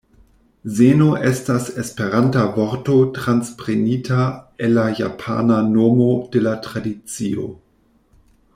[0.77, 4.25] Zeno estas esperanta vorto transprenita
[4.69, 7.47] el la japana nomo de la tradicio.